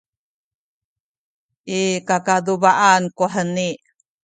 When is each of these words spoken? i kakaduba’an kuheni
i 1.79 1.81
kakaduba’an 2.07 3.03
kuheni 3.17 3.69